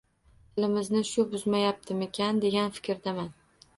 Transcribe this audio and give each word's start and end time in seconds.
Tilimizni 0.55 1.01
shu 1.09 1.25
buzmayaptimikan, 1.33 2.43
degan 2.47 2.73
fikrdaman. 2.79 3.31